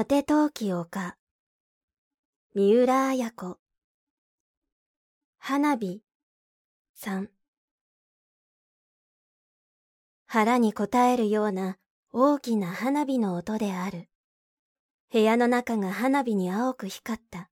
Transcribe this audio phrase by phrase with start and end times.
[0.00, 1.14] 果て陶器丘
[2.54, 3.58] 三浦綾子
[5.38, 6.00] 花火
[6.98, 7.28] 3
[10.26, 11.76] 腹に応えるような
[12.14, 14.08] 大きな花火の音である。
[15.12, 17.50] 部屋の中が花火に青く光った。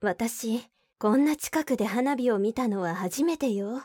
[0.00, 0.64] 私、
[0.98, 3.82] こんな近くで花火を見たのは初めてよ。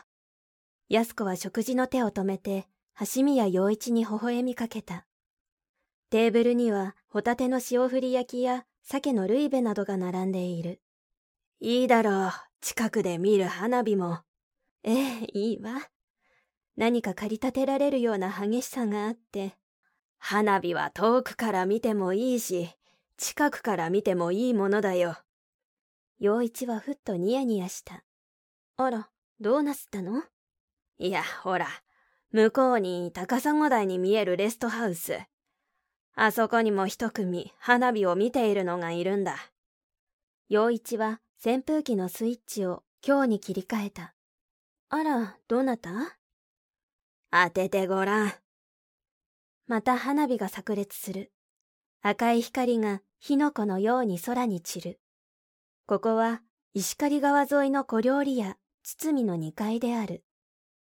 [0.88, 2.68] 安子は食事の手を止めて、
[3.14, 5.06] 橋宮陽一に微笑みかけた。
[6.12, 10.82] テーブルにはホタテの塩振り焼きや鮭のルイベなどが並んでいる。
[11.58, 12.30] いいだろう、
[12.60, 14.18] 近くで見る花火も。
[14.84, 15.88] ええ、いいわ。
[16.76, 19.54] 何か駆り立てられるような激しさがあって。
[20.18, 22.68] 花火は遠くから見てもいいし、
[23.16, 25.16] 近くから見てもいいものだよ。
[26.18, 28.04] 陽一はふっとニヤニヤした。
[28.76, 29.08] あら、
[29.40, 30.22] どうなすったの？
[30.98, 31.68] いや、ほら、
[32.32, 35.18] 向こうに高砂台に見えるレストハウス。
[36.14, 39.36] あそこにも一組花火を見ているのがいるんだ。
[40.48, 44.14] 陽一は扇風機のスイッチを今日に切り替えた。
[44.90, 45.90] あら、どなた？
[47.30, 48.32] 当ててごらん。
[49.66, 51.32] また花火が炸裂する。
[52.02, 55.00] 赤い光が火の粉のように空に散る。
[55.86, 56.42] ここは
[56.74, 60.24] 石狩川沿いの小料理屋、堤の2階である。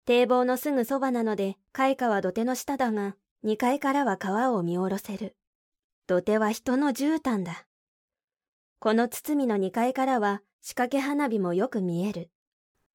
[0.04, 3.14] 堤防のすぐそばなので、開花は土手の下だが、
[3.44, 5.36] 2階からは川を見下ろせる。
[6.06, 7.66] 土手は人の絨毯だ。
[8.78, 12.30] この堤の2階からは仕掛け花火もよく見える。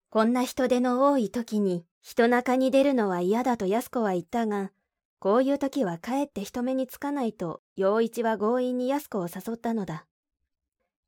[0.10, 4.72] こんな人手の多い時に人中に出るのは嫌だと安子は言ったが、
[5.20, 10.06] こういう時はかえって人目につかないと、陽一は強引に安子を誘ったのだ。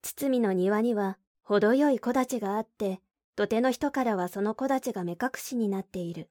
[0.01, 2.99] 堤の庭には、程よい木立があって、
[3.37, 6.29] 土手の人からはその木立が目隠しになっている。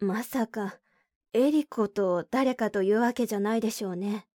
[0.00, 0.76] まさか、
[1.36, 4.28] エリコと誰かというわけじゃないでしょうね。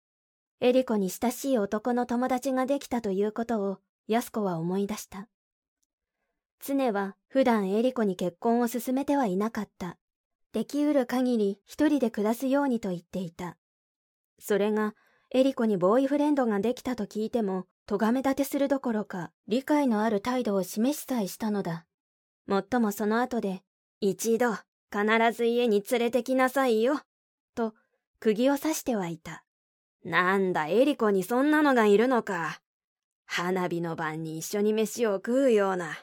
[0.59, 3.77] エリコに親しい男の友達ができたということを、
[4.07, 5.27] 安子は思い出した。
[6.59, 9.99] 常は普段エリコに結婚を進めてはいなかった。
[10.53, 13.57] できうる限り一人で暮らすようにと言っていた。
[14.39, 14.95] それが、
[15.29, 21.85] エリコにボーイフレンドができたと聞いても、咎め立てするどころか、理解のある態度を示しさえしたのだ。
[22.47, 23.61] もっともその後で、
[24.01, 24.55] 一度、
[24.91, 27.01] 必ず家に連れてきなさいよ、
[27.55, 27.73] と、
[28.19, 29.43] 釘を刺してはいた。
[30.03, 32.61] なんだ、エリコにそんなのがいるのか。
[33.25, 35.97] 花火の晩に一緒に飯を食うような。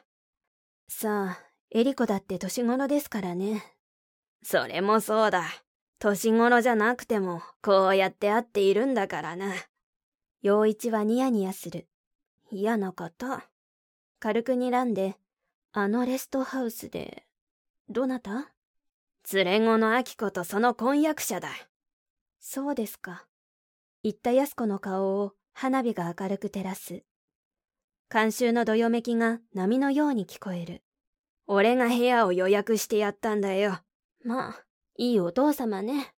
[0.88, 1.38] さあ、
[1.70, 3.64] エリコだって年頃ですからね。
[4.42, 5.44] それもそうだ。
[5.98, 9.54] 年頃じゃなくても、こうやって会っているんだからな。
[10.42, 11.88] 陽一はニヤニヤする。
[12.50, 13.40] 嫌なこと。
[14.20, 15.16] 軽く睨んで、
[15.72, 17.24] あのレストハウスで、
[17.88, 18.53] どなた？
[19.32, 21.48] 連れ子の秋子とその婚約者だ。
[22.38, 23.26] そうですか。
[24.02, 27.02] 言った安子の顔を花火が明るく照らす。
[28.10, 30.82] 慣習のどよめきが波のように聞こえる。
[31.46, 33.78] 俺が部屋を予約してやったんだよ。
[34.24, 34.64] まあ、
[34.96, 36.12] いいお父様ね。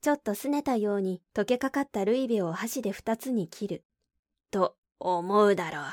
[0.00, 3.84] ちょっと拗ねたように溶けかかったルイベを箸で二つに切る。
[4.50, 5.84] と思うだろう。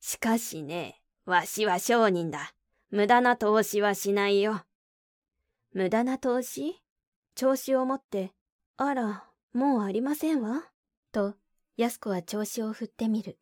[0.00, 2.52] しかしね、わしは商人だ。
[2.90, 4.62] 無駄な投資はしないよ。
[5.72, 6.82] 無駄な投資？
[7.36, 8.32] 調子を持って、
[8.76, 10.64] あら、もうありませんわ？
[11.12, 11.34] と、
[11.76, 13.38] 安子は調子を振ってみる。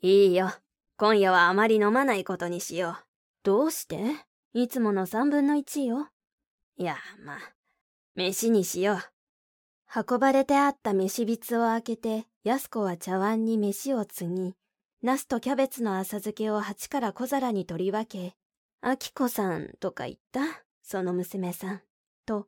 [0.00, 0.50] いいよ。
[0.96, 2.96] 今夜はあまり飲まないことにしよう。
[3.44, 3.98] どうして？
[4.52, 6.08] いつもの三分の一よ。
[6.76, 7.38] いや、まあ、
[8.16, 8.98] 飯にしよう。
[9.94, 14.54] 運ばれてあった飯びつを開けて、安子は茶碗に飯を継ぎ、
[15.02, 18.34] ナスとキャベツの浅漬けを鉢から小皿に取り分け、
[18.80, 20.40] あきこさんとか言った？
[20.90, 21.82] その娘さん。
[22.24, 22.46] と、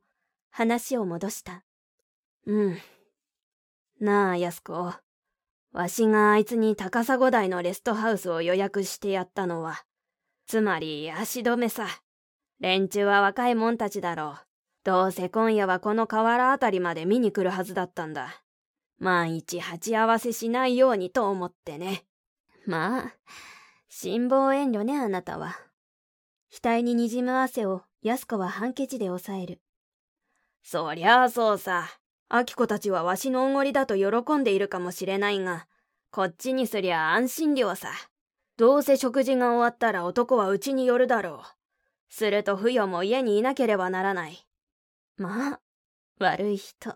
[0.49, 1.63] 話を戻した。
[2.47, 2.77] うん。
[3.99, 4.91] なあ、安子。
[5.73, 9.85] わしがあいつに高砂台のレストハウスを予約してやったのは、
[10.47, 11.85] つまり足止めさ。
[12.59, 14.47] 連中は若いもんたちだろう。
[14.85, 18.41] どうせ今夜はこの河原あたりまで見に来るはずだったんだ。
[18.97, 22.05] 万一鉢合わせしないようにと思ってね。
[22.65, 23.13] まあ、
[23.87, 25.70] 辛抱遠慮ね、あなたは。
[26.51, 29.61] 額に滲む汗を安子はハンケチで抑える。
[30.61, 31.87] そりゃあそうさ。
[32.27, 35.67] 秋子たちはわしのおごりだと喜んでいるかもしれないが、
[36.11, 37.89] こっちにすりゃ安心料さ。
[38.57, 42.13] どうせ食事が終わったら男は家に寄るだろう。
[42.13, 44.45] すると不与も家にいなければならない。
[45.17, 45.59] まあ、
[46.19, 46.95] 悪い人。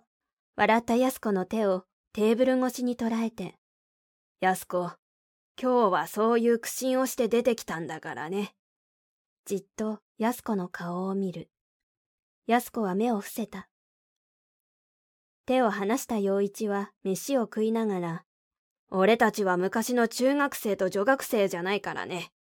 [0.57, 3.55] 笑った安子の手をテーブル越しに捉えて。
[4.41, 4.91] 安子、
[5.61, 8.53] 今日はそういう苦心をして出てきたんだからね。
[9.45, 11.51] じっと安子の顔を見る。
[12.47, 13.69] 安子は目を伏せた。
[15.45, 18.25] 手を離した陽一は飯を食いながら、
[18.89, 22.31] 俺たちは昔の中学生と女学生じゃないからね。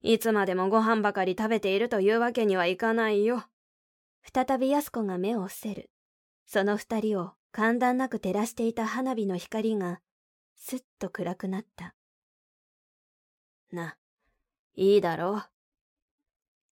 [0.00, 3.44] いつまでもご飯ばかり食べているというわけにはいかないよ。
[4.34, 5.90] 再び安子が目を伏せる。
[6.46, 10.00] その二人を寒暖なく照らしていた花火の光が、
[10.56, 11.94] すっと暗くなった。
[13.70, 13.96] な、
[14.74, 15.52] いいだろう。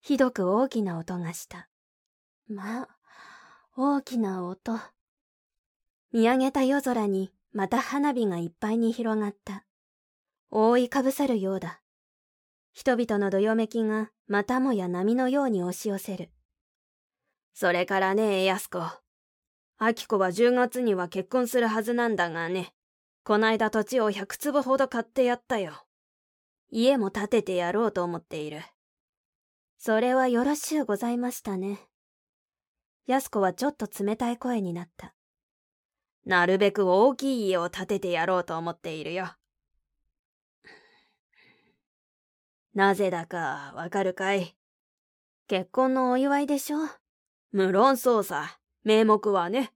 [0.00, 1.68] ひどく大きな音がした。
[2.48, 2.88] まあ、
[3.76, 4.78] 大きな音。
[6.12, 9.64] 見上げた夜空にまた花火がいっぱいに広がった。
[10.50, 11.80] 覆いかぶさるようだ。
[12.72, 16.30] 人々のどよめきがまたもや波のように押し寄せる。
[17.52, 18.80] それからねえ、安子。
[19.76, 22.72] 秋子は10月には結婚するはずなんだがね。
[23.22, 25.84] こないだ土地を100坪ほど買ってやったよ。
[26.70, 28.62] 家も建ててやろうと思っている。
[29.82, 31.78] それはよろしゅうございましたね。
[33.06, 35.14] 安子はちょっと冷たい声になった。
[36.26, 39.28] なるべく大きい家を建ててやろうと思っているよ。
[42.74, 44.54] なぜだかわかるかい？
[45.48, 46.76] 結婚のお祝いでしょ？
[47.50, 48.58] 無論そうさ。
[48.84, 49.72] 名目はね。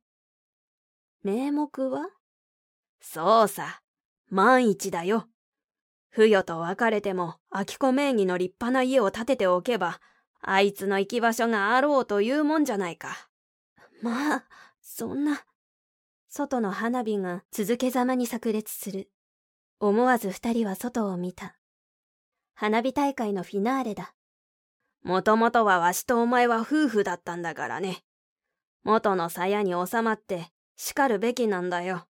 [1.22, 2.10] 名目は？
[3.00, 3.80] そうさ。
[4.28, 5.28] 万一だよ。
[6.14, 10.00] 不与と別れても、秋子名義の立派な家を建てておけば、
[10.40, 13.28] あいつの行き場所があろうというもんじゃないか。
[14.00, 14.44] まあ、
[14.80, 15.44] そんな。
[16.28, 19.10] 外の花火が続けざまに炸裂する。
[19.80, 21.58] 思わず二人は外を見た。
[22.54, 24.14] 花火大会のフィナーレだ。
[25.02, 28.04] もともとはわしとお前は夫婦だったんだからね。
[28.84, 32.06] 元の鞘に収まって叱るべきなんだよ。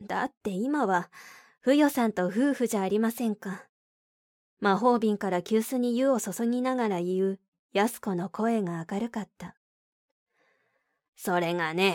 [0.00, 1.10] だって今は、
[1.64, 3.68] ふよさんと夫婦じゃありませんか。
[4.58, 7.40] 魔法瓶から急須に湯を注ぎながら言う、
[7.72, 9.54] 安子の声が明るかった。
[11.14, 11.94] それがね、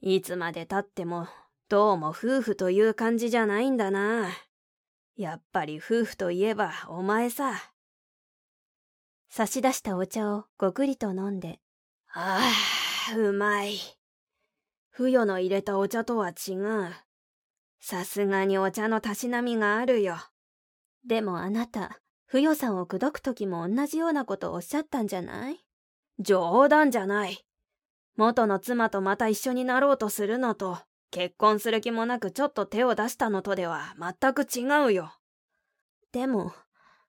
[0.00, 1.28] いつまで経っても、
[1.68, 4.30] どうも夫婦という感じじゃないんだな。
[5.16, 7.54] やっぱり夫婦といえばお前さ。
[9.28, 11.60] 差し出したお茶をごくりと飲んで。
[12.12, 12.50] あ
[13.12, 13.78] あ、うまい。
[14.90, 17.03] ふよの入れたお茶とは違う。
[17.86, 20.16] さすがにお茶のたしなみがあるよ。
[21.06, 25.58] でもあなた、ふよさんを口説くときも同じようなことをおっしゃったんじゃない？
[26.18, 27.44] 冗談じゃない。
[28.16, 30.78] 元の妻とまた一緒になろうとするのと、
[31.10, 35.12] 結婚する気もなくちょっと手を出したのとでは全く違うよ。
[36.10, 36.54] でも、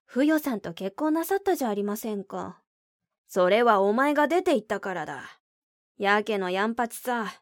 [0.04, 2.60] ふよさんと結婚なさったじゃありませんか。
[3.28, 5.22] それはお前が出て行ったからだ。
[5.96, 7.32] やけのやんぱちさ。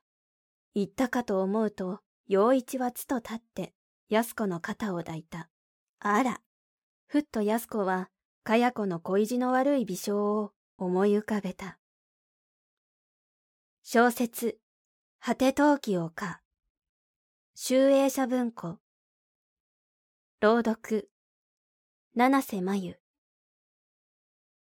[0.77, 3.75] 言ったかと思うと、陽一はつと立って、
[4.09, 5.51] 安子の肩を抱いた。
[6.01, 6.41] あら。
[7.07, 8.09] ふっと安子は、
[8.43, 11.79] かや子の恋路の悪い微笑を思い浮かべた。
[13.83, 14.59] 小説、
[15.21, 16.41] 果て陶器をか。
[17.55, 18.79] 集英社文庫
[20.41, 21.11] 朗読
[22.15, 23.04] 七瀬真由